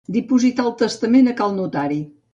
Dipositar 0.13 0.65
el 0.69 0.73
testament 0.81 1.29
a 1.33 1.37
cal 1.43 1.57
notari. 1.63 2.05